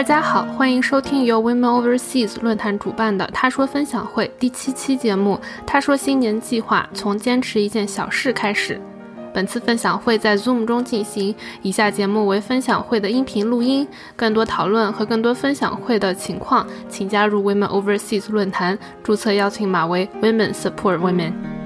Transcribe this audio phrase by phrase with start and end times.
[0.00, 5.38] 大家好，欢迎收听由 Women Overseas 论坛主办的“他说分享会”第七期节目。
[5.66, 8.80] 他说新年计划从坚持一件小事开始。
[9.34, 13.86] 本次分享会在 Zoom 中进行，以下节目为分享会的音频录音。
[14.16, 21.59] 更多讨论和更多分享会的情况，请加入 Women Overseas 论坛，注册邀请码为 Women Support Women。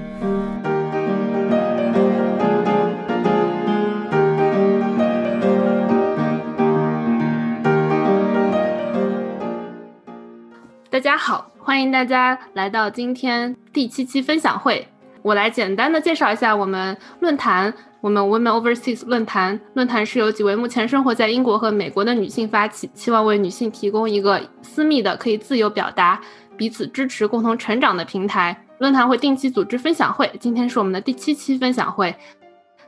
[11.15, 14.85] 大家好，欢迎大家来到今天第七期分享会。
[15.21, 19.57] 我来简单的介绍一下我们论坛，我们 Women Overseas 论坛。
[19.75, 26.19] 论坛是由几位目前生活在英国和美国的女性发起，希望为女性提供一个私密的、可以自由表达、
[26.57, 28.65] 彼此支持、共同成长的平台。
[28.79, 32.13] 论坛会定期组织分享会，今天是我们的第七期分享会。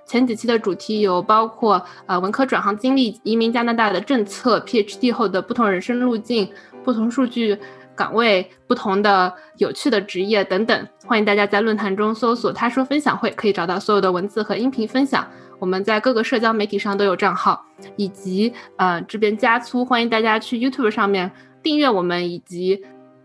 [0.06, 6.50] 前几期的主题有包括呃文科转行经历、移民加拿大的政策、PhD 后的不同人生路径、
[6.84, 7.58] 不同数据。
[7.98, 15.28] 岗位不同的有趣的职业等等，欢迎大家在论坛中搜索“他说分享会”，可以找到所有的文字和音频分享。
[15.58, 21.32] 我们在各个社交媒体上都有账号，以及呃这边加粗，欢迎大家去 YouTube 上面
[21.64, 22.80] 订阅我们，以及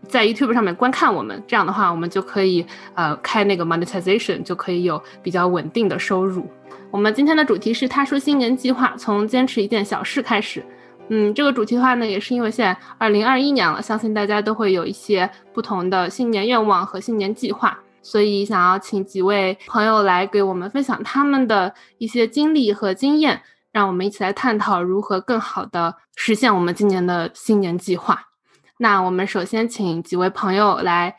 [0.07, 1.43] 在 YouTube 上面观看我们。
[1.47, 6.49] 这样的话，我们就可以呃开那个 monetization，就可以有比较稳定的收入。
[6.89, 10.65] 我们今天的主题是“他说新年计划”，从坚持一件小事开始。
[11.09, 28.29] 嗯，这个主题的话呢，也是因为现在二零二一年了，相信大家都会有一些不同的新年愿望和新年计划，所以想要请几位朋友来给我们分享他们的一些经历和经验，让我们一起来探讨如何更好的实现我们今年的新年计划。
[28.77, 31.17] 那我们首先请几位朋友来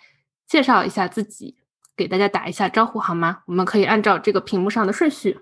[0.48, 1.56] 介绍一下自己，
[1.94, 3.40] 给大家打一下招呼好吗？
[3.46, 5.38] 我们可以按照这个屏幕上的顺序。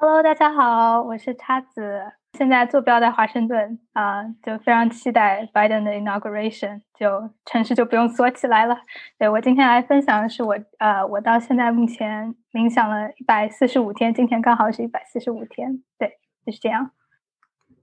[0.00, 2.00] Hello，大家好，我是叉子。
[2.38, 8.76] 现在坐标在华盛顿啊，就非常期待 Biden 的 inauguration，就城市就不用锁起来了。
[9.18, 15.82] 对我今天来分享的是我呃，我到现在目前冥想了一百四十五天，今天刚好是一百四十五天。
[15.98, 16.92] 对，就是这样。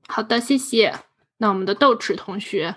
[0.08, 0.94] 好的，谢谢。
[1.40, 2.75] 那我们的豆豉同学，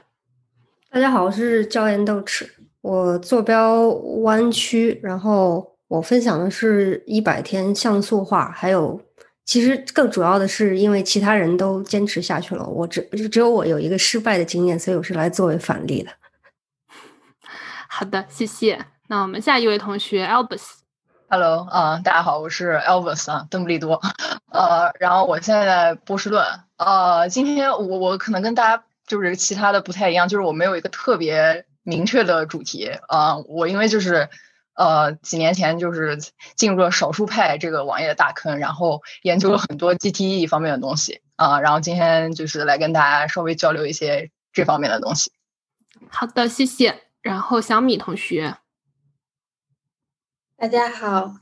[0.91, 2.51] 大家好，我是椒盐豆豉，
[2.81, 3.87] 我坐标
[4.23, 9.01] 湾区，然后我分享的是一百天像素化，还有。
[9.49, 13.01] 其实更主要的是，因为其他人都坚持下去了，我只
[13.31, 16.11] 只有我有一个失败的经验，所以我是来作为反例的。
[17.89, 18.79] 好的，谢谢。
[19.07, 20.65] 那我们下一位同学 Albus。
[21.31, 23.99] Hello，啊，大家好，我是 Elvis 啊，邓布利多，
[24.53, 26.45] 呃，然后我现在在波士顿，
[26.77, 34.29] 呃，今天我我可能跟大家就是其他的不太一样，就是我没有一个特别明确的主题啊，我因为就是。
[34.79, 36.17] 呃，几年前就是
[36.55, 45.33] 进入了少数派这个网页的大坑，然后研究了很多 GTE 方面的东西啊，然后今天就是来跟大家稍微交流一些这方面的东西。
[46.11, 47.03] 好的，谢谢。
[47.23, 48.59] 然后小米同学，
[50.57, 51.35] 大家好，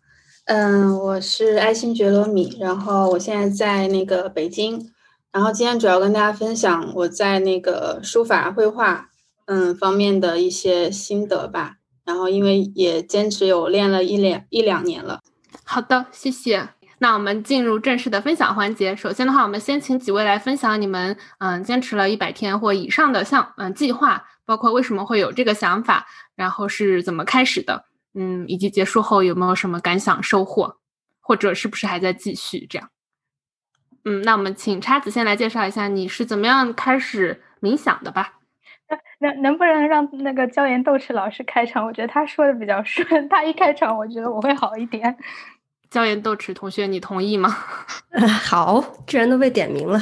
[0.47, 4.95] 嗯，我是爱新觉罗米，然后我现在在那个北京，
[5.31, 9.11] 然后今天主要跟大家分享我在那个书法绘画
[9.45, 11.77] 嗯方面的一些心得吧。
[12.07, 15.21] 然后，因为也坚持有练了一两一两年了。
[15.65, 16.69] 好的，谢谢。
[16.99, 18.97] 那我们进入正式的分享环节。
[18.97, 26.07] 首先的话，我们先请几位来分享你们嗯坚持了一百天或以上的项嗯计划，包括为什么会有这个想法，
[26.37, 27.85] 然后是怎么开始的，
[28.15, 30.79] 嗯，以及结束后有没有什么感想收获，
[31.21, 32.89] 或者是不是还在继续这样。
[34.05, 38.36] 嗯，那我们请叉子先来介绍一下你是怎么样开始冥想的吧。
[39.21, 41.85] 能能不能让那个椒盐豆豉老师开场？
[41.87, 45.17] 我觉得他说的比较顺， 他一开场，我觉得我会好一点。
[45.91, 47.49] 椒盐豆豉同学，你同意吗？
[48.45, 50.01] 好，居然都被点名了，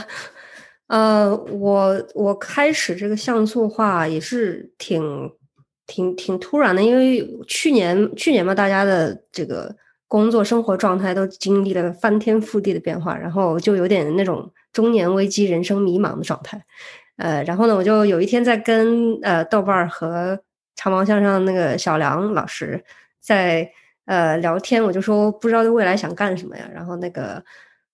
[0.88, 5.30] 呃，我我开始这个像素化也是挺
[5.86, 9.74] 挺挺突然的，因为去年去年嘛，大家的这个
[10.08, 16.64] 工作生活状态都经历了翻天覆地的变化，然后就有点那种中年危机、人生迷茫的状态。
[17.16, 20.40] 呃，然后呢，我就有一天在跟呃豆瓣儿和
[20.76, 22.82] 长毛向上那个小梁老师
[23.20, 23.70] 在
[24.06, 26.68] 呃聊天，我就说不知道未来想干什么呀。
[26.74, 27.44] 然后那个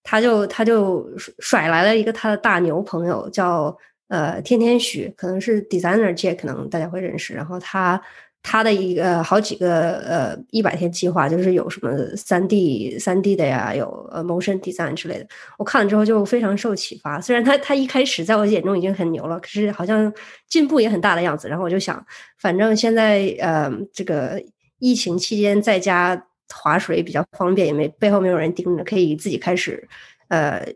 [0.02, 1.06] 他就他就
[1.38, 3.76] 甩来了一个他的大牛朋友，叫
[4.08, 7.34] 呃天天许，可能是 designer 界，可能大家会认识。
[7.34, 8.00] 然后他。
[8.42, 15.26] 他的一个好几个呃一百天计划，就是有什么三 D 三 D 的呀，有呃 motion design 之类的。
[15.58, 17.20] 我看了之后就非常受启发。
[17.22, 20.12] 虽然他他一开始在我眼中已经很牛了，可是好像
[20.48, 21.48] 进步也很大的样子。
[21.48, 22.04] 然后我就想，
[22.38, 24.42] 反正现在呃这个
[24.78, 29.86] 疫情期间在家划水比较方便，也没背后没有人盯着，可以自己开始
[30.28, 30.66] 呃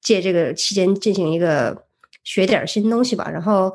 [0.00, 1.84] 借这个期间进行一个
[2.22, 3.28] 学点新东西吧。
[3.28, 3.74] 然后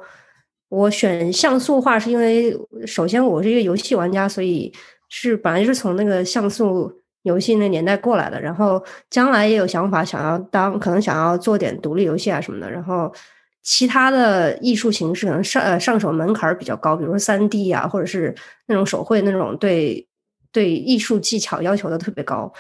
[0.74, 2.52] 我选像素画是因为，
[2.88, 4.74] 首先我是一个游戏玩家，所以
[5.08, 6.92] 是本来就是从那个像素
[7.22, 8.42] 游戏那年代过来的。
[8.42, 12.72] 然后将来也有想法想要当，可能想要做点独立游戏啊什么的。
[12.72, 13.14] 然后
[13.62, 18.34] 其他的艺术形式可能上呃上手门槛比较高，比如说三 D 啊，或者是
[18.66, 20.08] 那种手绘那种对
[20.52, 22.52] 对艺术技巧要求的特别高。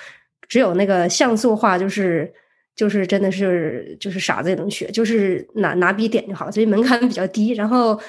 [0.48, 2.31] 只有那个像素画，就是
[2.75, 7.53] 就是真的是就是傻子也能学，就是拿拿笔点就好，所以门槛比较低。
[7.53, 7.99] 然后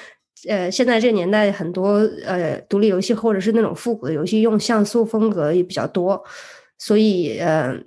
[0.47, 6.23] 呃，现在这个年代很多呃独立游戏或者是那种复古的游戏用像素风格也比较多，
[6.79, 7.77] 所以呃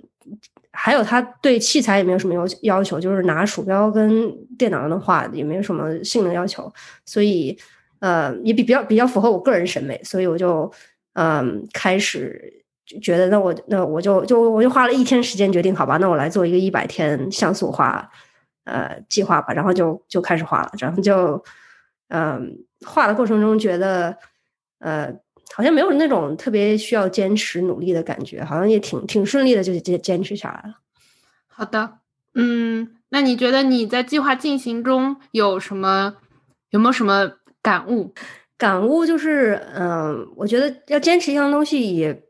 [0.71, 6.71] 还有它对器材也没有什么要要求，就是拿鼠标跟电脑的话，也没有什么性能要求，
[7.05, 7.57] 所以
[7.99, 10.71] 呃也比比较比较符合我个人审美，所以我就
[11.13, 12.58] 嗯开始。
[13.01, 18.09] 觉得那我那我就就我就花了一天时间决定好吧，那我来做一个一百天像素画
[18.63, 21.43] 呃计划吧，然后就就开始画了，然后就
[22.07, 24.17] 嗯画的过程中觉得
[24.79, 25.13] 呃
[25.53, 30.77] 好像没有那种特别需要坚持努力的感觉，好像也挺挺顺利的就坚坚持下来了。
[31.47, 31.99] 好的，
[32.33, 36.15] 嗯，那你觉得你在计划进行中有什么
[36.71, 38.15] 有没有什么感悟？
[38.57, 42.23] 感悟就是嗯，我觉得要坚持一样东西也。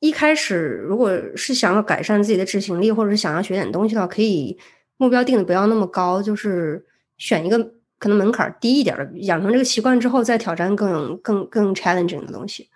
[0.00, 4.58] 一开始，如果是想要改善自己的执行力，或者是想要学点东西的话，可以
[4.96, 6.82] 目标定的不要那么高，就是
[7.18, 7.58] 选一个
[7.98, 12.70] 可能门槛低一点的，养成这个习惯之后再挑战更更更 challenging 的东西。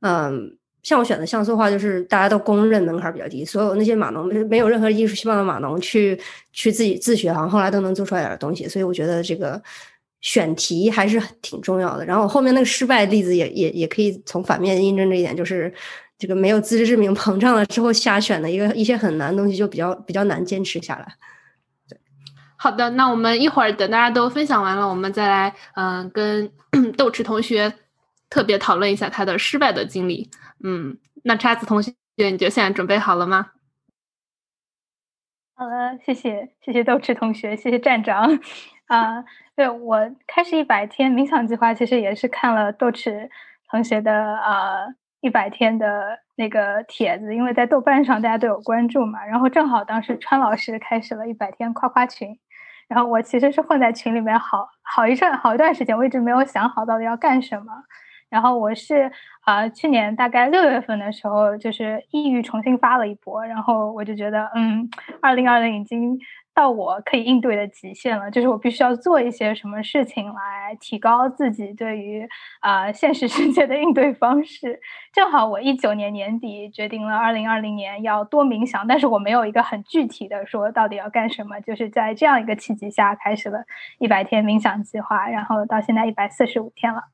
[0.00, 6.18] 嗯，像我选的像素画，就是大家都公认门槛比较低，所有那些码农没有任何艺术细胞的码农去
[6.54, 8.66] 去自己自学，好像后来都能做出来点东西。
[8.66, 9.62] 所以我觉得这个
[10.22, 12.06] 选题还是挺重要的。
[12.06, 15.70] 然后后面那个失败例子也也也可以从反面印证这一点，就是。
[16.22, 21.16] 这个没有自知之明，膨胀了之后瞎选的一个一些很难的东西，就比较比较难坚持下来。
[21.88, 21.98] 对，
[22.56, 26.48] 好的，那我们一会儿等大家都分享完了，我们再来嗯跟
[26.96, 27.74] 豆豉同学
[28.30, 30.30] 特别讨论一下他的失败的经历。
[30.62, 33.50] 嗯，那叉子同学，你觉得现在准备好了吗？
[35.56, 38.38] 好了，谢谢谢谢豆豉同学，谢谢站长。
[38.86, 39.24] 啊，
[39.56, 39.98] 对我
[40.28, 43.28] 开始一百天冥想计划，其实也是看了豆豉
[43.68, 44.86] 同学的啊。
[45.22, 52.38] 一百天的那个帖子，因为在豆瓣上大家都有关注嘛，然后正好当时川老师开始了一百天夸夸群，
[52.88, 57.72] 然后我其实是混在群里面好好一阵好一段时间，我一直没有想好到底要干什么，
[58.28, 59.10] 然后我是
[59.42, 64.90] 啊去年大概六月份的时候，就是抑郁重新发了一波，然后我就觉得嗯，
[65.22, 66.18] 二零二零已经。
[66.54, 72.28] 到我可以应对的极限了，就是我必须要做一些什么事情来提高自己对于
[72.60, 74.80] 啊现实世界的应对方式。
[75.12, 83.64] 正好我一九年年底决定了二零二零年要多冥想，但是我没有一个很具体的说到底要干什么，就是在这样一个契机下开始了
[83.98, 87.04] 一百天冥想计划，然后到现在一百四十五天了。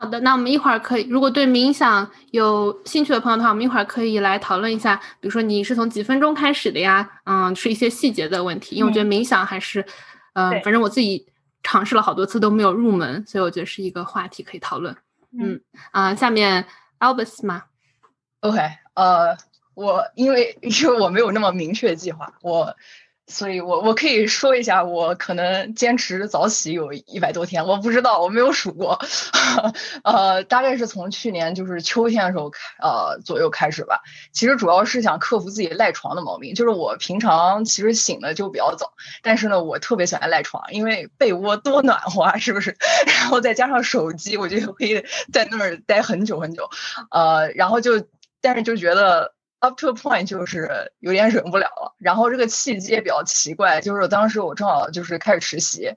[0.00, 7.06] 好的，那我们一会儿可以，如果对冥想有兴趣的朋友的话，我们一会儿可以来讨论一下，比如说你是从几分钟开始的呀？
[7.24, 9.84] 嗯，是一些细节的问题，因为我觉得冥想还是，
[10.32, 11.26] 嗯，反正我自己
[11.62, 14.96] 尝试了好多次都没有入门，所以我觉得是一个话题可以讨论。
[15.38, 15.60] 嗯
[15.92, 16.64] 啊，下面
[16.98, 17.64] Albus 吗
[18.40, 18.58] ？OK，
[18.94, 19.36] 呃，
[19.74, 22.74] 我因为 因为我没有那么明确计划，我。
[23.30, 28.98] 所以，我我可以说一下，我可能坚持早起有一百多天，我不知道，我没有数过，
[30.02, 32.50] 呃，大概是从去年就是秋天的时候，
[32.82, 34.00] 呃左右开始吧。
[34.32, 42.76] 其实主要是想克服自己赖床的毛病，就是我平常其实醒的就比较早，但是呢，我特别喜欢赖床，因为被窝多暖和啊，是不是？
[43.06, 46.68] 然后再加上手机，我就可以在那儿待很久很久，
[47.10, 48.04] 呃，然后就，
[48.40, 49.34] 但是就觉得。
[49.62, 55.92] Up to a point 就是有点忍不了了，然后这个契机也比较奇怪，就是当时我正好就是开始实习，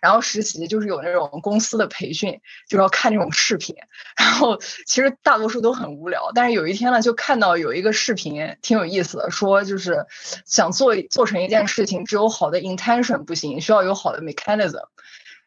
[0.00, 3.74] 然后实习就是有那种公司的培训，就要看那种视频，
[4.16, 4.56] 然后
[4.86, 10.06] 其实大多数都很无聊，但是有一天呢，就看到有一个视频挺有意思的，说就是
[10.46, 14.84] 想做做成一件事情，只有好的 intention 不行，需要有好的 mechanism，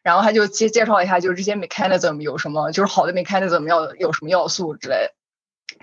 [0.02, 5.14] 然后他就介介绍一下，就是这些 mechanism 有什么，就是好的 mechanism 要有什么要素之类的。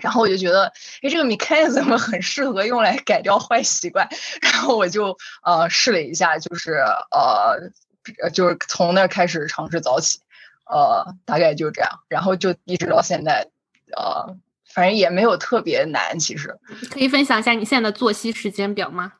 [0.00, 4.08] 然后我就觉得，哎，这个 mechanism 很适合用来改掉坏习惯。
[4.42, 6.72] 然后我就呃试了一下，就是
[7.10, 7.70] 呃，
[8.32, 10.20] 就是从那开始尝试早起，
[10.66, 12.00] 呃，大概就这样。
[12.08, 13.48] 然后就一直到现在，
[13.96, 14.36] 呃，
[14.72, 16.18] 反正也没有特别难。
[16.18, 16.58] 其实
[16.90, 19.14] 可以分享一下你现在的作息时间表吗？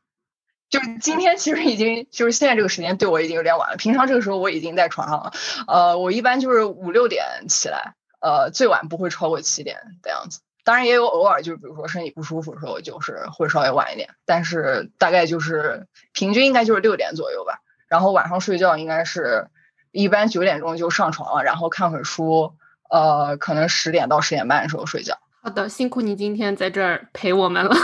[0.71, 3.77] 就是今天其实已经就是现在这个时间对我已经有点晚了。
[3.77, 5.33] 平常这个时候我已经在床上了。
[5.67, 10.39] 呃，我一般就是五六点起来，呃，最晚不会超过七点的样子。
[10.65, 17.61] 当然也有偶尔，就是比如说身体不舒服的时候，就是会稍微晚一点，但是大概就是平均应该就是六点左右吧。
[17.89, 19.49] 然后晚上睡觉应该是
[19.91, 22.55] 一般九点钟就上床了，然后看会书，
[22.89, 25.19] 呃，可能十点到十点半的时候睡觉。
[25.43, 27.75] 好的，辛苦你今天在这儿陪我们了。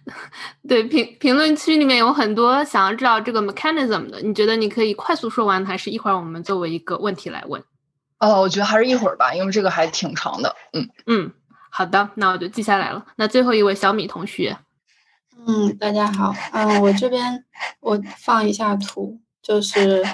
[0.66, 7.62] 对评评论区里面有很多想要知道这个 mechanism 的，你觉得你可以快速说完，还是一会儿我们作为一个问题来问？
[8.18, 10.56] 哦，我觉得还是一会儿吧，因为这个还挺长的。
[10.72, 11.32] 嗯嗯，
[11.76, 13.04] 好的，那我就记下来了。
[13.16, 14.56] 那最后一位小米同学，
[15.44, 17.44] 嗯，大家好，嗯，我这边
[17.80, 20.06] 我放一下图，就是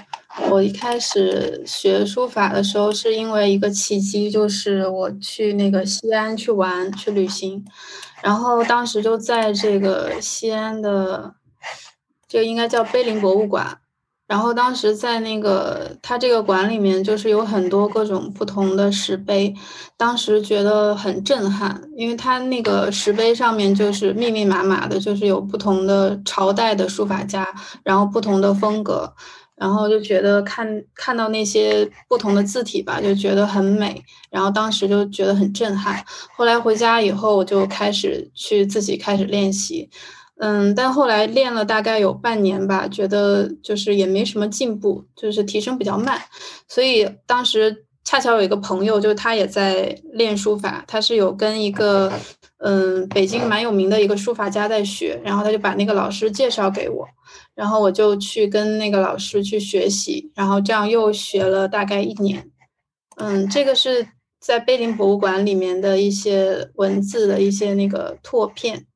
[0.48, 7.62] 我一开始学书法的时候，是因为一个契机，就是我去那个西安去玩去旅行，
[8.22, 11.34] 然后当时就在这个西安的，
[12.26, 13.79] 这个应该叫碑林博物馆。
[14.30, 19.52] 然后当时在那个他这个馆里面，就是有很多各种不同的石碑，
[19.96, 27.44] 当时觉得很震撼，因为他那个石碑上面就是密密麻麻的，就是有不同的朝代的书法家，
[27.82, 29.12] 然后不同的风格，
[29.56, 36.04] 然后就觉得看看到那些不同的字体吧，就觉得很美，然后当时就觉得很震撼。
[36.36, 39.90] 后来回家以后，我就开始去自己开始练习。
[40.42, 46.18] 嗯，但后来练了大概有半年吧，觉得就是也没什么进步，就是提升比较慢，
[46.66, 52.10] 所以当时恰巧有一个朋友，就他也在练书法，他是有跟一个
[52.56, 57.06] 嗯北京蛮有名的一个书法家在学，然后他就把那个老师介绍给我，
[57.54, 62.50] 然后我就去跟那个老师去学习，然后这样又学了大概一年。
[63.16, 64.08] 嗯，这个是
[64.40, 68.86] 在碑林博物馆里面的一些文字的一些那个拓片。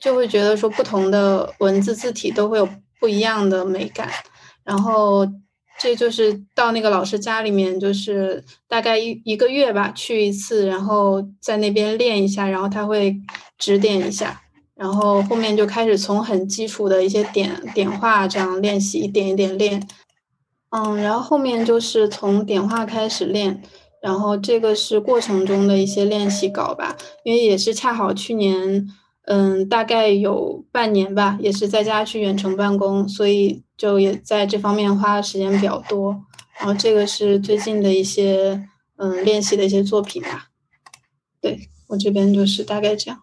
[0.00, 4.10] 就会觉得说不同的文字字体都会有不一样的美感，
[4.64, 5.26] 然后
[5.78, 13.16] 这就是到那个老师家里面，就是大概一一个月吧去一次，然后在那边练一下，然后他会
[13.58, 14.40] 指点一下，
[14.74, 19.86] 然后后面就开始从很基础的一些点点画这样练习，一点一点练，
[20.70, 23.62] 嗯，然后后面就是从点画开始练，
[24.02, 28.88] 然后这个是过程中的一些练习稿吧，因为也是恰好去年。
[29.26, 36.24] 嗯，大概有半年吧，也是在家去远程办公，所以就也在这方面花的时间比较多。
[36.58, 40.46] 然后这个是最近的一些嗯练习的一些作品吧。
[41.40, 43.20] 对我这边就是大概这样。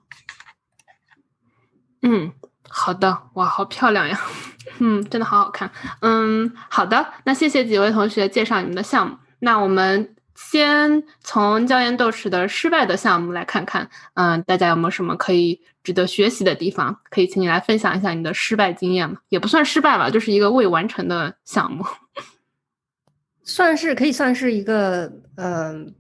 [2.02, 2.34] 嗯，
[2.68, 4.20] 好的，哇，好漂亮呀！
[4.80, 5.72] 嗯，真的好好看。
[6.02, 9.18] 嗯，好的，那谢谢几位同学介绍你们的项目。
[9.40, 10.14] 那我们。
[10.36, 17.00] 先从椒盐豆豉的失败的项目来看看，嗯，大家有没有什么可以值得学习的地方？
[17.10, 19.18] 可以请你来分享一下你的失败经验吗？
[19.30, 21.86] 也不算失败吧，就是一个未完成的项目，
[23.44, 25.94] 算是可以算是一个，嗯，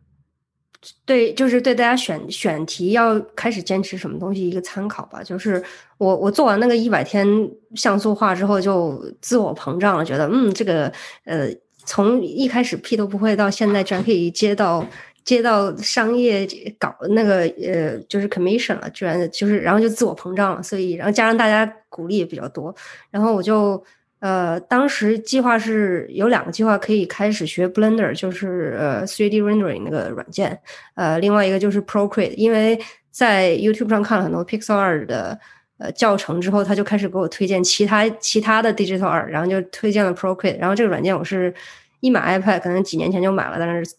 [1.05, 5.21] 对，就是对大家选选题要开始坚持什么东西一个参考吧。
[5.21, 5.63] 就是
[5.97, 7.27] 我我做完那个一百天
[7.75, 10.91] 像素化之后，就自我膨胀了，觉得嗯，这个
[11.25, 11.49] 呃。
[11.85, 14.85] 从一开始屁都不会到现在，居然可以接到
[15.23, 16.47] 接到商业
[16.79, 22.73] 搞那个呃，就是 commission 了，居然就是然后就自我膨胀了，所以然后加上大家鼓励也比较多，
[23.11, 23.83] 然后我就
[24.19, 30.59] 呃当时计划是有两个计划可以开始学 Blender，就是呃 3D rendering 那个软件，
[30.95, 32.79] 呃另外一个就是 Procreate，因为
[33.11, 35.39] 在 YouTube 上看了很多 Pixel Art 的。
[35.79, 40.59] 呃，教程之后，他就开始给我推荐其他其他的 digital art，然后就推荐了 Procreate。
[40.59, 41.53] 然后这个软件我是
[41.99, 43.95] 一买 iPad，可能几年前就买了，但是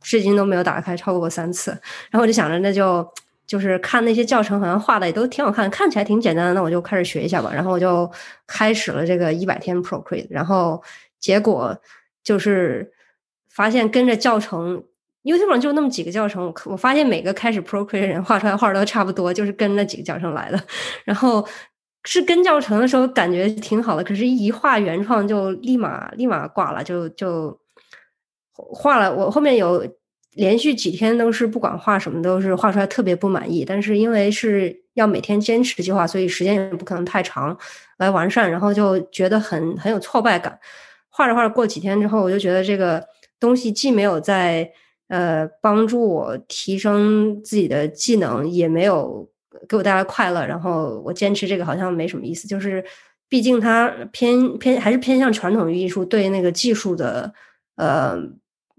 [0.00, 1.70] 至今都没有打开超过三次。
[2.10, 3.06] 然后我就想着，那就
[3.46, 7.50] 就是看那些教程，好像画的也都挺好看，看起来挺简单的，那我就开始学一下吧。
[7.52, 8.10] 然后我就
[8.46, 10.82] 开始了这个一百天 Procreate，然后
[11.20, 11.78] 结果
[12.24, 12.90] 就是
[13.50, 14.82] 发现跟着教程。
[15.28, 20.58] YouTube 上就那么几个教程，我发现每个开始 Procreate 人画出来画都差不多，就是跟那几个教程来的。
[21.04, 21.46] 然后
[22.04, 27.60] 是跟教程的时候感觉挺好的，可是一画原创就立马立马挂了，就就
[28.54, 29.14] 画了。
[29.14, 29.86] 我后面有
[30.32, 37.56] 连续几天都是不管画什么都是画出来特别不满意，但是因为是要每天坚持计划，所以时间也不可能太长
[37.98, 40.58] 来完善，然后就觉得很很有挫败感。
[41.10, 43.04] 画着画着过几天之后，我就觉得这个
[43.40, 44.70] 东西既没有在
[45.08, 49.28] 呃，帮助我提升自己的技能，也没有
[49.68, 50.46] 给我带来快乐。
[50.46, 52.84] 然后我坚持这个好像没什么意思，就是
[53.28, 57.32] 毕竟它偏偏还是偏向传统艺术，对那个技术的
[57.76, 58.16] 呃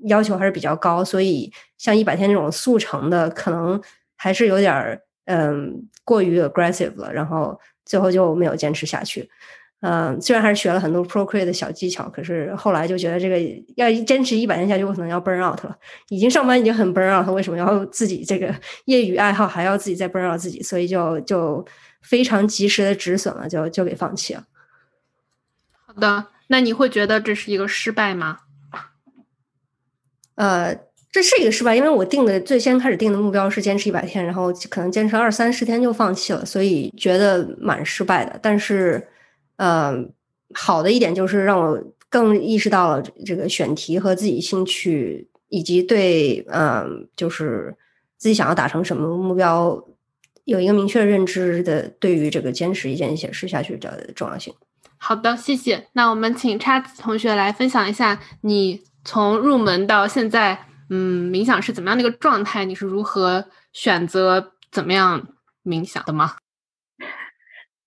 [0.05, 1.03] 要求还是比较高。
[1.03, 3.81] 所以像一百天这种速成的，可能
[4.15, 7.12] 还是有点儿嗯过于 aggressive 了。
[7.12, 9.29] 然后最后就没有坚持下去。
[9.81, 13.39] 嗯，虽然还是学了很多 Procreate 的小技巧，可是后来就觉得这个
[13.75, 15.77] 要坚持一百天下去，我可能要 burn out 了。
[16.09, 18.53] 已经上班已经很 burn out，为什么要自己这个
[18.86, 20.62] 业余爱好还要自己再 burn out 自己？
[20.62, 21.65] 所以就就
[22.01, 24.43] 非常及时的止损了，就就给放弃了。
[25.86, 28.39] 好的，那你会觉得这是一个失败吗？
[30.36, 30.75] 呃，
[31.12, 38.38] 这是一个失败，因为我定的最先开始定的目标是坚持一百天，然后可能坚持二三十天就放弃了，所以觉得蛮失败的。
[38.41, 39.05] 但是，
[39.60, 39.94] 呃，
[40.54, 47.75] 好的一点就是让我更意识到了这个选题和自己兴趣，以及对，嗯，就是
[48.18, 49.86] 自己想要达成什么目标
[50.46, 54.54] 有一个明确认知的，对于这个坚持一件事事下去的重要性。
[54.98, 55.88] 好的，谢谢。
[55.92, 62.63] 那我们请叉子同学来分享一下，你从入门到现在，嗯，冥想是怎么样的一个状态？
[62.63, 65.28] 你是如何选择怎么样
[65.66, 66.36] 冥想的吗？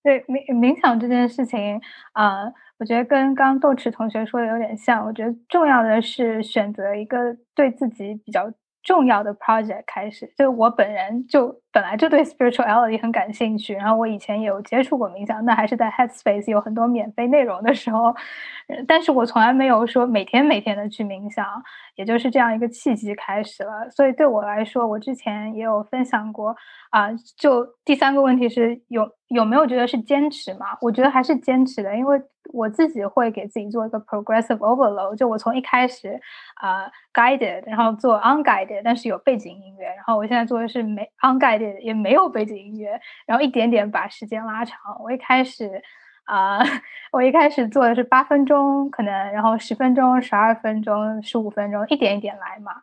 [0.03, 1.81] 对冥冥想这件事情
[2.11, 2.43] 啊，
[2.77, 5.05] 我觉得跟刚豆豉同学说的有点像。
[5.05, 8.51] 我觉得重要的是选择一个对自己比较。
[8.85, 18.15] 重要的 project 开始，就我本人就本来就对 spirituality 很感兴趣，然后我以前也有接触过冥想，那还是在 Headspace 有很多免费内容的时候，
[18.87, 21.45] 但是我从来没有说每天每天的去冥想，
[21.95, 23.89] 也就是这样一个契机开始了。
[23.89, 26.55] 所以对我来说，我之前也有分享过
[26.91, 27.09] 啊。
[27.35, 30.77] 就第三个问题是有有没有觉得是坚持嘛？
[30.79, 32.21] 我觉得还是坚持的，因为。
[32.51, 36.19] 我自己会给自己做一个 progressive overload，就我从一开始
[36.55, 44.79] 啊 guided，然后做 unguided，但是有背景音乐，然后我现在做的是没 unguided，也没有背景音乐，然后一点点把时间拉长。
[45.03, 45.81] 我一开始
[46.25, 46.59] 啊，
[47.11, 52.73] 我一开始做的是八分钟，可能然后十分钟、十二分钟、十五分钟，一点一点来嘛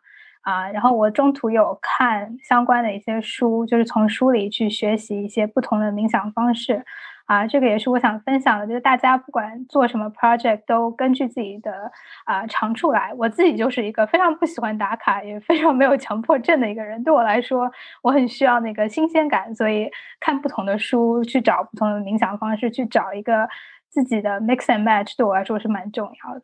[0.41, 0.69] 啊。
[0.71, 6.85] 然后我中途有看相关的一些书，就是从书里去学习一些不同的冥想方式。
[7.25, 11.91] 啊，这个也是我想分享的，就是大家不管做什么 project，都根据自己的
[12.25, 13.13] 啊长处来。
[13.17, 17.01] 我自己就是一个非常不喜欢打卡，也非常没有强迫症的一个人。
[17.03, 23.47] 对我来说，我很需要那个新鲜感，所以看不同的书，去找不同的冥想方式，去找一个
[23.89, 26.41] 自己的 mix and match，对我来说是蛮重要的。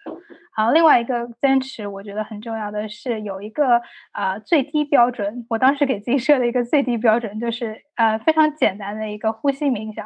[0.54, 5.46] 好，另外一个坚持，我觉得很重要的是有一个啊最低标准。
[5.50, 10.06] 我当时给自己设了一个最低标准，就是呃非常简单的一个呼吸冥想。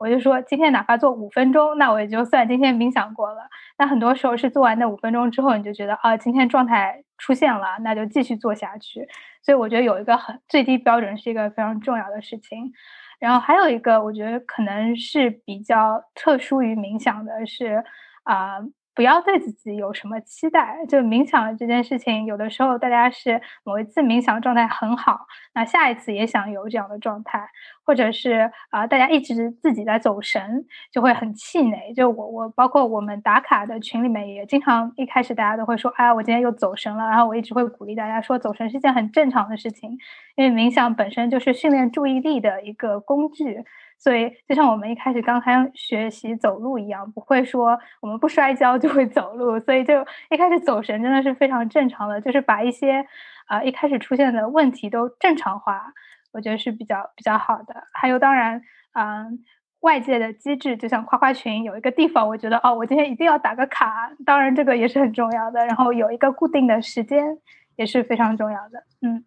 [0.00, 3.42] 我就说，今天哪怕做五分钟，那我也就算今天冥想过了。
[3.78, 9.06] 那很多时候是做完那五分钟之后，你就觉得啊，今天状态出现了，那就继续做下去。
[9.42, 12.72] 所以我觉得有一个很最低标准是一个非常重要的事情。
[13.18, 17.84] 然后还有一个，我觉得可能是比较特殊于冥想的是
[18.24, 18.58] 啊。
[18.94, 27.48] 不要对自己有什么期待，就冥想这件事情，有的时候大家是某一次冥想状态很好，那下一次也想有这样的状态，
[27.84, 31.94] 或者是啊，大家一直自己在走神，就会很气馁。
[31.94, 37.08] 就我我包括我们打卡的群里面也经常一开始大家都会说，哎呀，我今天又走神了。
[37.08, 39.96] 然后我一直会鼓励大家说，走神是件很正常的事情，
[40.36, 43.64] 因为冥想本身就是训练注意力的一个工具。
[44.02, 49.60] 所以，就像我们一开始刚开学习走路一样，不会说我们不摔跤就会走路。
[49.60, 53.06] 所以，就一开始走神真的是非常正常的，就是把一些
[53.46, 55.92] 啊一开始出现的问题都正常化，
[56.32, 57.74] 我觉得是比较比较好的。
[57.92, 58.62] 还有，当然，
[58.94, 59.44] 嗯，
[59.80, 65.66] 外界的机制，就像夸夸群有一个地方，我觉得哦，我今天一定要打个卡，当然这个也是很重要的。
[65.66, 67.36] 然后有一个固定的时间
[67.76, 68.82] 也是非常重要的。
[69.02, 69.26] 嗯，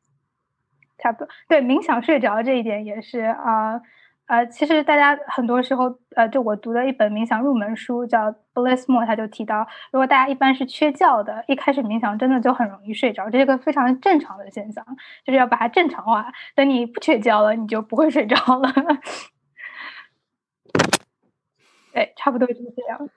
[0.98, 1.28] 差不多。
[1.48, 3.80] 对，冥想睡着这一点也是啊。
[4.26, 14.86] 呃其实大家很多时候，呃，就我读的一本冥想入门书叫《Bliss More》，他就提到，如果大家一般是缺觉的，一开始冥想真的就很容易睡着，这是个非常正常的现象，
[15.26, 16.32] 就是要把它正常化。
[16.56, 18.74] 等你不缺觉了，你就不会睡着了。
[21.94, 23.10] 对，差不多就是这样。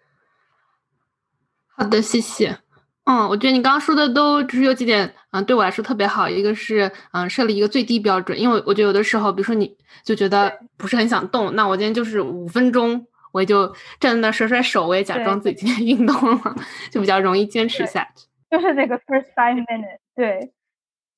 [1.76, 2.58] 好的，谢谢。
[3.06, 6.28] 嗯，我觉得你刚刚说的都就是有几点，嗯，对我来说特别好。
[6.28, 13.68] 一个是，嗯，设立一个最低标准，因为我觉得有的时候，比如说你就觉得不是很想动，那我今天就是五分钟，我也就
[14.00, 16.56] 站在那甩甩手，我也假装自己今天运动了，
[16.90, 18.26] 就比较容易坚持下去。
[18.50, 20.52] 就是那个 first five minutes，对，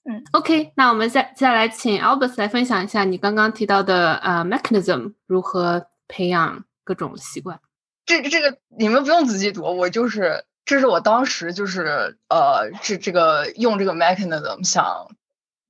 [0.05, 7.59] 嗯，OK，那我们下接下来请 Albert 来分享一下你刚刚提到的呃 mechanism 如何培养各种习惯。
[8.05, 10.45] 这这个你们不用仔细读，我就是。
[10.69, 15.09] 这是我当时就是呃，这这个用这个 mechanism 想，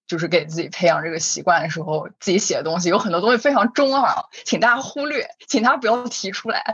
[0.08, 6.64] 就是给自己培养这个习惯的时候，自己写的东西有很多东西非常中二，请大家忽略，请大家不要提出来。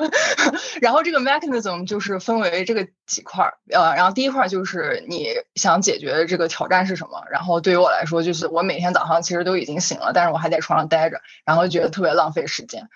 [0.82, 7.24] 然后这个 mechanism 就是分为这个几块儿，呃，然后第一块就是你想解决这个挑战是什么。
[7.30, 12.90] 然后对于我来说，就是我每天早上其实都已经醒了，但是我还在床上待着，然后觉得特别浪费时间。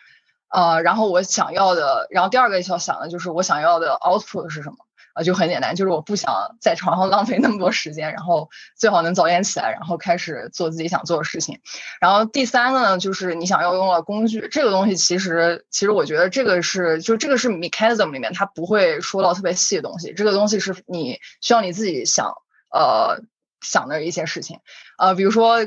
[0.50, 4.76] 呃，然后我想要的，然后第二个要想的就是我想要的 output 是什么？
[5.12, 11.58] 啊，就很简单，就是我不想在床上 浪费那么多时间，然后最好能早点起来，然后开始做自己想做的事情。
[12.00, 22.34] 然后第三个呢，就是你想要用的工具，这个东西其实其实我觉得这个是就这个是 mechanism 里面它不会说到特别细的东西，这个东西是你需要你自己想
[22.72, 23.20] 呃
[23.60, 24.60] 想的一些事情，
[24.96, 25.58] 呃，比如说。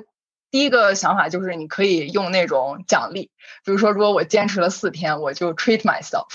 [0.54, 3.32] 第一个想法就是你可以用那种奖励，
[3.66, 6.28] 比如说，如果我坚持了四天，我就 treat myself，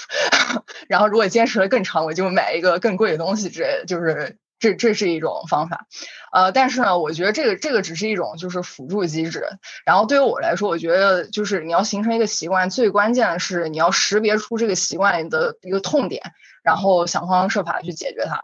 [0.90, 5.87] 然后如果坚持了更长，我就买一个更贵的东西之类的，就是这这是一种方法，
[6.33, 9.46] 呃，但是呢，我觉得这个这个只是一种就是辅助机制，
[9.87, 16.33] 然后对于我来说，我觉得就是你要形成一个习惯，最关键的是你要识别出这个习惯的一个痛点，
[16.64, 18.42] 然后想方设法去解决它。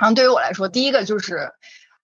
[0.00, 1.52] 然后对于我来说，第一个就是。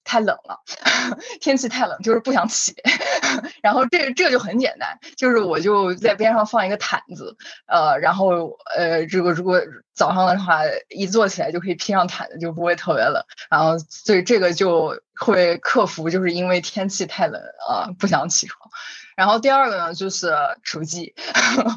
[0.05, 0.61] 太冷了，
[1.40, 2.75] 天气太冷，就是不想起。
[3.62, 7.37] 然后这这就很简单，就是我就在边上放一个毯子，
[7.67, 9.61] 呃，然后呃，这个如果
[9.95, 13.25] 早上的话一坐起来就可以披上毯子，就不会特别冷。
[13.51, 18.71] 然后所以这个就会克服，就是因为天气太冷啊，不想起床。
[19.17, 21.14] 然后第二个呢，就是手机，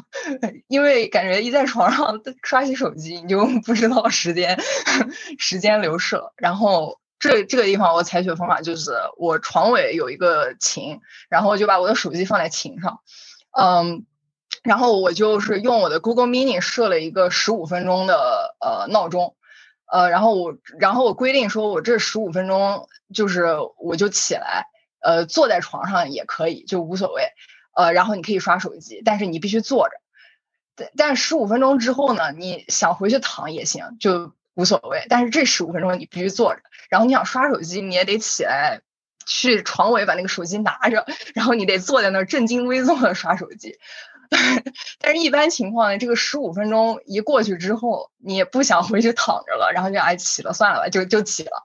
[0.68, 4.60] 因为感觉一在床上刷起手机，你就不知道时间
[5.38, 6.32] 时间流逝了。
[6.36, 7.00] 然后。
[7.18, 13.00] 这这个地方我采取的方法就是，我床尾有一个琴，然后我就把我的手机放在琴上，
[13.50, 14.06] 嗯，
[14.62, 19.34] 然后我就是用我的 Google Mini 设了一个十五分钟的呃闹钟，
[19.86, 24.66] 呃，然后我然后我规定说我这十五分钟就是我就起来，
[25.00, 27.32] 呃，坐在床上也可以，就无所谓，
[27.74, 29.96] 呃，然后你可以刷手机，但是你必须坐着，
[30.76, 34.32] 但但十五分钟之后呢，你想回去躺也行，就。
[34.54, 38.80] 无所谓，但是这十五分钟你必须坐着，然后你想刷手机，你也得起来
[39.26, 43.78] 去床尾把那个手机拿着，然后你得坐在那儿正襟危坐的刷手机。
[45.00, 51.62] 但是，一般情况呢，这个十五分钟一过去之后，你也不想回去躺着了，然后就哎起了算了吧，就就起了。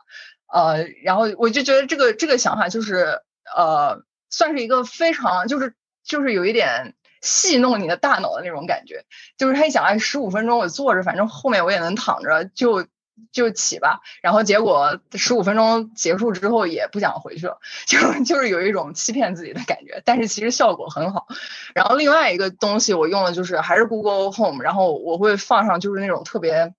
[0.47, 3.21] 呃，然后我就觉得这个这个想法就是
[3.55, 6.95] 呃，算是一个非常就是就是有一点。
[7.25, 9.05] 戏弄你的大脑的那种感觉，
[9.37, 12.85] 就是他一想，哎，十五分钟我坐着，反正后面我也能躺着，就
[13.31, 14.01] 就起吧。
[14.21, 21.27] 然后结果十五分钟结束之后也不想回去了，就 就是有一种欺骗自己的感觉，但是其实效果很好。
[21.73, 26.73] 然后另外一个东西我用的就是还是 Google Home，然后我会放上就是那种特别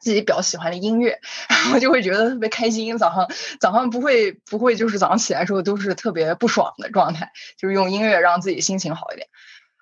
[0.00, 2.98] 自己比较喜欢的音乐， 然后就会觉得特别开心。
[2.98, 3.28] 早上
[3.60, 9.28] 早上不会不会就是早上起来时候都是特别不爽的状态，就是用音乐让自己心情好一点。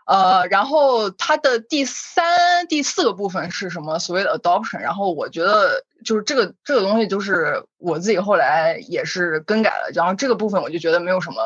[0.07, 3.99] 呃，然后它的第三、第四个部分是什么？
[3.99, 4.79] 所谓的 adoption。
[4.79, 9.90] 然后我觉得就是这个这个东西，就是我自己后来也是更改了。
[9.92, 11.37] 然后这个部分我就觉得没有什么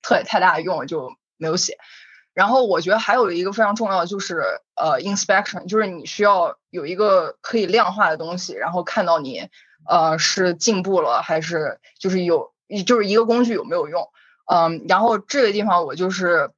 [0.00, 1.76] 特太大的用，就没有写。
[2.32, 4.42] 然后我觉得还有一个非常重要的就是
[4.76, 9.50] 呃 inspection，就是你需要有一个可以量化的东西，然后看到你
[9.86, 12.54] 呃是进步了还是就是有
[12.86, 14.08] 就是一个工具有没有用。
[14.46, 16.50] 嗯，然后这个地方我就是。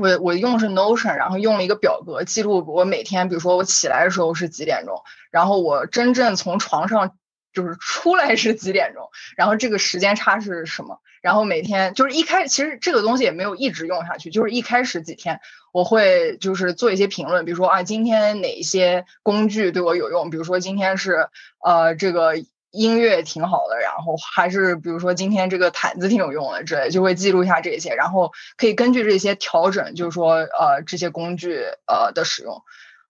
[0.00, 7.16] 我我用的是 Notion，然后用了一个表格记录我每天，比如说我起来的时候是几点钟，然后我真正从床上
[7.52, 15.40] 就是出来是几点钟，然后这个时间差是什么，然后每天就是一开，其实这个东西也没有一直用下去，就是一开始几天
[15.72, 21.28] 我会就是做一些评论，比如说啊今天哪一些工具对我有用，比如说今天是
[21.64, 22.34] 呃这个。
[22.74, 32.62] 音乐挺好的，然后还是比如说今天这个毯子挺有用的之类，就会记录一下这些，然后可以根据这些调整，就是说呃这些工具呃的使用，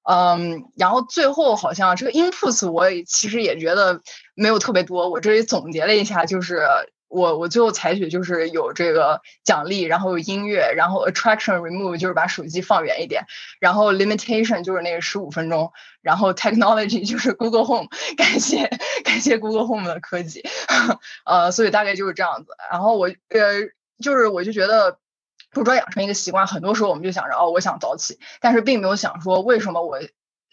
[0.08, 4.00] 嗯，然后最后好像这个 inputs 我也其实也觉得
[4.34, 6.62] 没有特别多，我这里总结了一下，就是。
[7.08, 13.24] 我我最后采取就是有这个奖励，然后有音乐，然后 attraction remove 就是把手机放远一点，
[13.60, 18.66] 然后 limitation 就是那个十五分钟，然后 technology 就是 Google Home，感谢
[19.04, 20.42] 感谢 Google Home 的科技，
[21.24, 22.52] 呃，所以大概就是这样子。
[22.70, 23.62] 然后我呃
[24.02, 24.98] 就是我就觉得，
[25.52, 30.00] 不专养成一个习惯，很多时候我们就想着哦，我想早起，但是并没有想说为什么我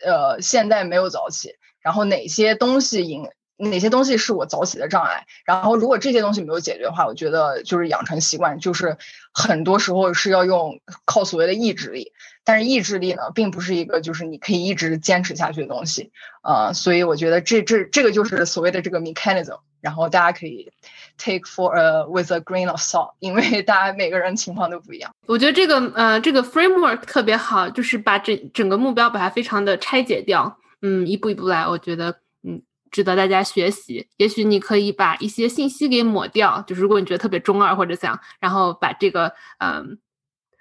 [0.06, 3.28] 呃现在没有早起，然后哪些东西引。
[3.62, 5.26] 哪些东西是我早起的障碍？
[5.46, 8.98] 然后，如果这些东西没有解决的话，我觉得就是养成习惯，就是
[9.34, 12.12] 很多时候是要用靠所谓的意志力。
[12.44, 16.74] 但是意志力呢，并不是一个就是你可以一直坚持下去的东西啊。
[16.74, 19.60] 所以我觉得这这这个就是所谓的这个 mechanism。
[19.80, 20.72] 然后大家可以
[21.18, 25.12] take for a with a grain of salt，因为大家每个人情况都不一样。
[25.28, 31.68] 我觉得这个呃这个 framework 特别好，就是把整整个目标把它非常的拆解掉，嗯，一步一步来。
[31.68, 32.16] 我觉得。
[32.92, 34.08] 值得大家学习。
[34.18, 39.98] 也许你可以把一些信息给抹掉，就是如果你觉得特别中二或者怎样，然后把这个，嗯，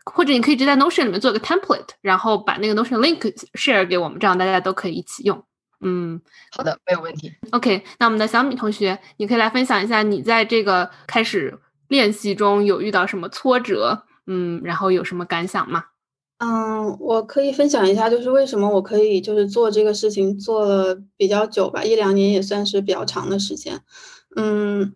[0.05, 5.45] 或者你可以直接在 Notion 里面做个 template，然后把那个 Notion link share 给我们，这样大家都可以一起用。
[5.83, 6.21] 嗯，
[6.53, 7.33] 好的，没有问题。
[7.53, 15.87] OK，那我们的小米同学，你可以来分享一下你在这个开始练习中有遇到什么挫折，嗯，然后有什么感想吗？
[16.42, 23.79] 嗯，我可以分享一下，就是为什么我可以就是做这个事情做了比较久吧，一两年也算是比较长的时间。
[24.37, 24.94] 嗯，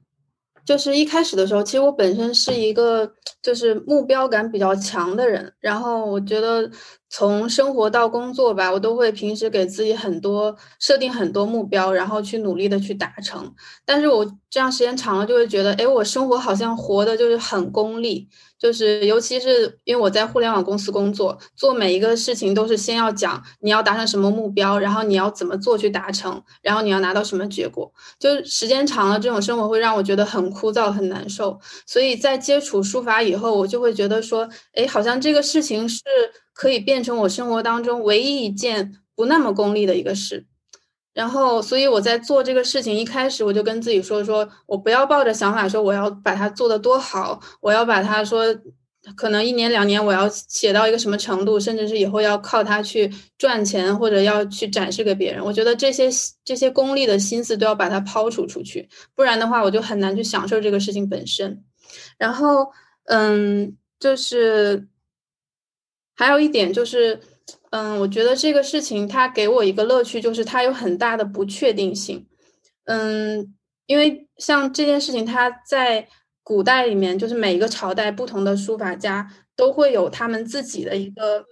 [0.65, 6.71] 就是一开始的时候，其实我本身是一个就是目标感比较强的人，然后我觉得
[7.11, 13.53] 从生活到工作吧，我都会平时给自己很多设定很多目标，然后去努力的去达成。
[13.85, 18.31] 但是我这样时间长了，就会觉得，哎，我生活好像活的就是很功利。
[18.65, 27.93] 就是，尤其是因为我在互联网公司工作，做每一个事情都是先要讲你要达成什么目标，然后你要怎么做去达成，然后你要拿到什么结果。
[28.19, 31.61] 就是时间长了，这种生活会让我觉得很枯燥、很难受。
[31.85, 36.01] 所以在接触书法以后，我就会觉得说，哎，好像这个事情是
[36.55, 40.47] 可以变成我生活当中唯一一件不那么功利的一个事。
[41.15, 48.45] 然后，所以我在做这个事情一开始，我就跟自己说：说我不要抱着想法说我要把它做得多好，我要把它说
[49.17, 55.45] 可能一年两年我要写到一个什么程度，甚至是以后要靠它去赚钱或者要去展示给别人。
[55.45, 56.11] 我觉得这些
[56.45, 61.63] 这些功利的心思都要把它抛除出去，不然的话我就很难去享受这个事情本身。
[62.19, 62.67] 然后，
[63.05, 64.89] 嗯，就是
[66.17, 67.21] 还有一点就是。
[67.75, 72.25] 嗯，我觉得这个事情它给我一个乐趣，就是它有很大的不确定性。
[72.85, 73.53] 嗯，
[73.87, 76.07] 因为像这件事情，它在
[76.45, 81.45] 古代里面，就是每一个朝代不同的书法家都会有他们自己的一个，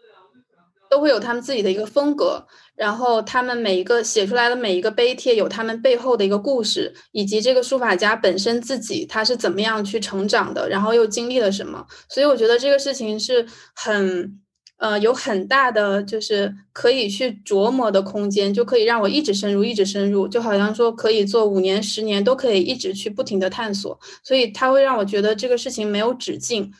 [0.89, 2.47] 都会有他们自己的一个风格。
[2.77, 11.85] 然后他们每一个写出来的每一个碑帖，有他们背后的一个故事，以及这个书法家本身自己他是怎么样去成长的，然后又经历了什么。
[12.09, 14.39] 所以我觉得这个事情是很。
[14.83, 26.73] 呃，有很大的就是可以去琢磨的空间，就可以让我一直深入，一直深入，就好像说可以做五年、十年都可以一直去不停的探索，所以它会让我觉得这个事情没有止境，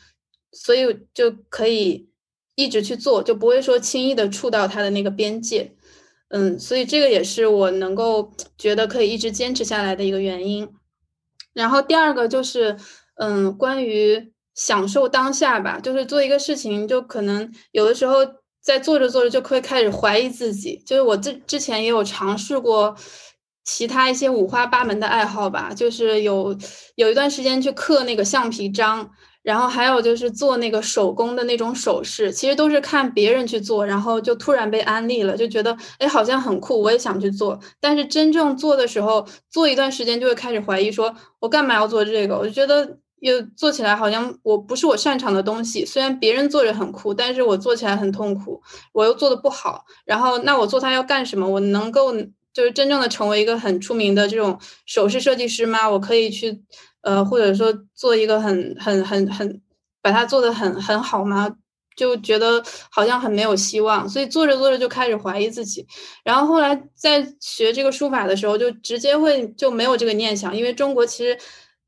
[0.51, 2.09] 所以就可以
[2.55, 5.71] 一直去做，就不会说轻易的触到它的那个边界。
[6.27, 10.67] 嗯，所以这个也是我能够觉得可以一直坚持下来的一个原因。
[11.53, 12.75] 然后第二个就是，
[13.15, 14.32] 嗯，关于。
[14.55, 18.19] 享受当下吧，就是做一个事情，就可能有的时候
[18.61, 20.81] 在做着做着就会开始怀疑自己。
[20.85, 22.95] 就是我之之前也有尝试过
[23.65, 26.55] 其他一些五花八门的爱好吧，就是有
[26.95, 29.09] 有一段时间去刻那个橡皮章，
[29.41, 37.59] 然后还有就是做那个手工的那种首饰，其实都是看别人去做，然后就突然被安利了，就觉得哎好像很酷，我也想去做。
[37.79, 42.37] 但是真正做的时候，做一段时间就会开始怀疑，说我干嘛要做这个？
[42.37, 42.99] 我就觉得。
[43.23, 49.85] 又做起来好像我不是我擅长的东西，虽然别人做着很酷，但是我做起来很痛苦，我又做的不好。
[50.03, 51.47] 然后那我做它要干什么？
[51.47, 52.13] 我能够
[52.51, 55.89] 就是真正的成为一个很出名的这种首饰设计师吗？
[55.89, 56.61] 我可以去
[56.99, 59.61] 呃，或者说做一个很很很很
[60.01, 61.49] 把它做的很很好吗？
[61.95, 65.87] 就觉得好像很没有希望，所以做着做着就开始怀疑自己。
[66.25, 71.39] 然后后来在学这个书法的时候，就直接会就没有这个念想，因为中国其实。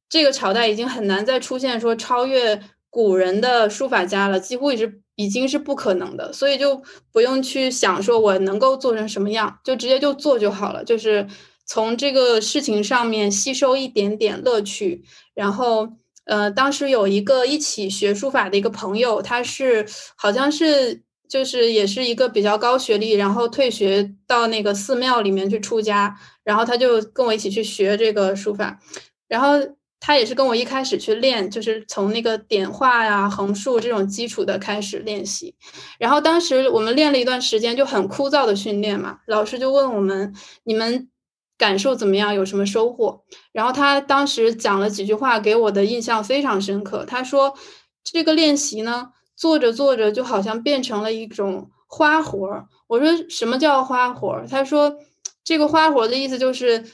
[0.07, 10.83] 这个朝代已经很难再出现说超越古人的书法家了，几乎已是已经是不可能的，所以就不用去想说我能够做成什么样，就直接就做就好了。
[10.83, 11.27] 就是
[11.65, 15.03] 从这个事情上面吸收一点点乐趣。
[15.33, 15.89] 然后，
[16.25, 28.79] 呃，当时有一个一起学书法的一个朋友，他是好像是就是也是一个比较高学历，然后退学到那个寺庙里面去出家，然后他就跟我一起去学这个书法，
[29.27, 29.59] 然后。
[29.99, 35.55] 他也是跟我一开始去练，就是从那个点画呀、横竖这种基础的开始练习。
[35.97, 39.19] 然后当时我们练了一段时间，就很枯燥的训练嘛。
[39.25, 41.09] 老师就问我们：“你们
[41.57, 42.35] 感受怎么样？
[42.35, 47.03] 有什么收获？”然后他当时讲了几句话，给我的印象非常深刻。
[47.05, 47.55] 他说
[48.03, 54.97] ：“这个练习呢，做着做着就好像变成了一种花活儿。”我说：“什么叫花活儿？”他说
[55.43, 56.85] ：“这个花活的意思就是。”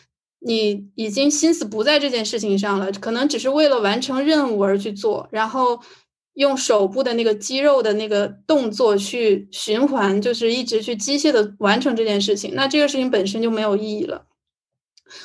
[0.44, 5.80] 你已经心思不在这件事情上了，可能只是为了完成任务而去做，然后
[6.34, 14.26] 用手部的那个肌肉的那个动作去循环，就是一直去机械的完成这件事情，那这个事情本身就没有意义了。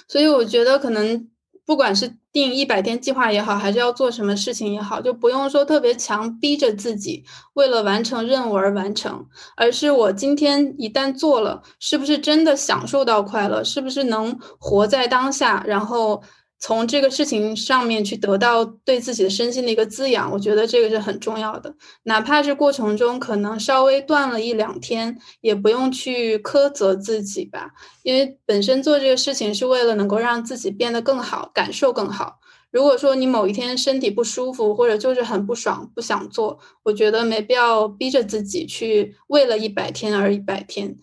[0.06, 1.28] 所以我觉得可能。
[1.66, 7.24] 不管是定一百天计划也好，还是要做什么事情也好，就不用说特别强逼着自己
[7.54, 9.26] 为了完成任务而完成，
[9.56, 13.64] 而是我今天一旦做了，是不是真的享受到快乐？
[13.64, 15.64] 是不是能活在当下？
[15.66, 16.22] 然后
[16.58, 21.74] 从这个事情上面去得到对自己的身心的一个滋养，我觉得这个是很重要的。
[22.04, 27.70] 哪怕是过程中可能稍微断了一两天，也不用去苛责自己吧，
[28.02, 32.40] 因为本身做这个事情是为了能够让自己变得更好，感受更好。
[32.72, 40.96] 如果说你某一天身体不舒服，或者就是很不爽，不想做，我觉得没必要逼着自己去为了一百天而一百天。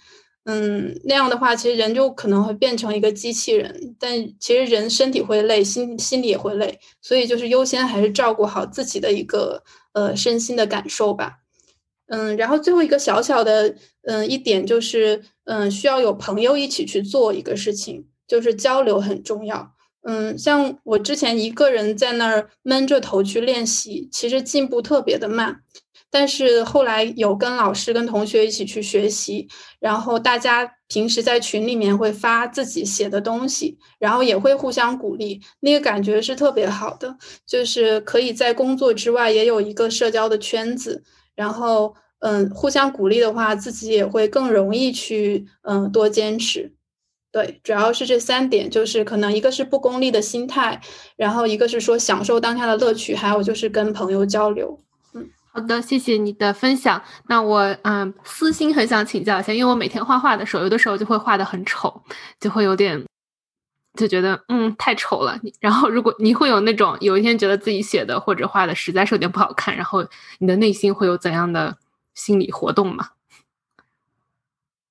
[0.45, 3.95] 嗯，那样的话，其实人就可能会变成一个机器人。
[3.97, 11.37] 但其实人身体会累，心心里也会累，所以就是优先还是照顾好自己的一个呃身心的感受吧。
[12.07, 19.71] 嗯，然后最后一个小小的嗯一点就是，嗯，需要有朋友一起去做一个事情，就是交流很重要。
[20.05, 25.61] 嗯，像我之前一个人在那儿闷着头去练习，其实进步特别的慢。
[26.13, 29.47] 但是后来有跟老师、跟同学一起去学习，
[29.79, 46.75] 然后大家平时在群里面会发自己写的东西，然后也会互相鼓励，那个感觉是特别好的，就是可以在工作之外也有一个社交的圈子，然后嗯，互相鼓励的话，自己也会更容易去嗯多坚持。
[47.31, 50.79] 对，主要是这三点，就是可能一个是不功利的心态，
[51.15, 54.79] 然后一个是说享受当下的乐趣，还有就是跟朋友交流。
[55.55, 56.99] 好的，谢谢你的分享。
[57.27, 62.01] 那我嗯，私心很想请教一下，因为我每天画画的时候，有的时候就会画的很丑，
[62.39, 63.05] 就会有点
[63.95, 65.39] 就觉得嗯太丑了。
[65.59, 70.03] 然后如果你会有那种有一天觉得自己写的或者画的实在是有点不好看，然后
[70.39, 71.77] 你的内心会有怎样的
[72.15, 73.09] 心理活动吗？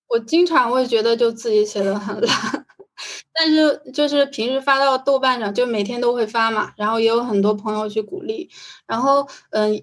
[0.07, 2.66] 我经常会觉得就自己写的很烂，
[3.35, 8.48] 但是就是平时发到豆瓣上，就每天都会发嘛，然后也有很多朋友去鼓励，
[8.87, 9.83] 然后嗯。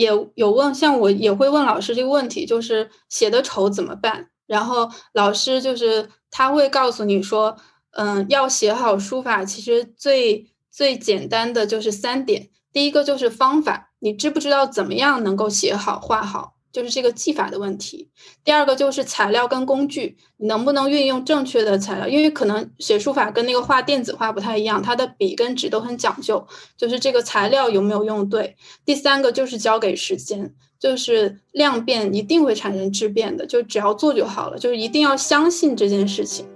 [0.00, 4.30] 也有问，像我也会问老师这个问题，就是写的丑怎么办？
[4.46, 7.56] 然后老师就是他会告诉你说，
[7.92, 16.54] 嗯，要写好书法，其实最最简单的就是三点，第一个就是方法，你知不知道怎么样能够写好画好？
[16.72, 18.08] 就是这个技法的问题。
[18.44, 22.08] 第二个就是材料跟工具，你能不能运用正确的材料？
[22.08, 28.56] 因为可能写书法跟那个画电子画不太一样，它的笔跟纸都很讲究，就是这个材料有没有用对。
[28.84, 36.46] 第三个就是交给时间，就是量变一定会产生质变的，就只要做就好了，就是一定要相信这件事情。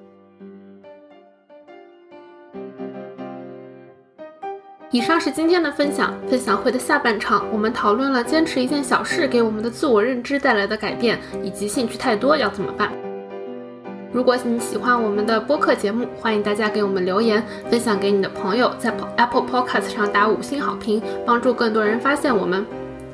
[4.94, 6.14] 以上是今天的分享。
[6.30, 12.92] 分享会的下半场，我们讨论了坚持一件小事给我们的自我认知带来的改变，以及兴趣太多要怎么办。
[14.12, 22.64] 如果你喜欢我们的播客节目，欢迎大家给我们留言，分享给你的朋友，在 Apple Podcast 上打五星好评，帮助更多人发现我们。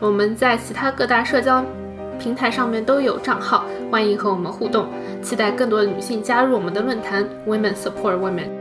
[0.00, 1.64] 我们在其他各大社交
[2.18, 4.86] 平台上面都有账号，欢迎和我们互动。
[5.22, 8.59] 期待更多的女性加入我们的论坛，Women Support Women。